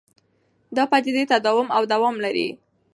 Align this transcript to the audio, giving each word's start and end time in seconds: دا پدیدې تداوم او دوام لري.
دا 0.75 0.83
پدیدې 0.91 1.23
تداوم 1.31 1.67
او 1.77 1.81
دوام 1.93 2.15
لري. 2.25 2.47